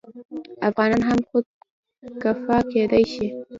افغانان 0.69 1.01
هم 1.09 1.19
خودکفا 1.29 2.57
کیدی 2.71 3.03
شي. 3.13 3.27